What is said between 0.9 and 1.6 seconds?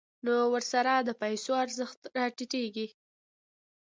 د پیسو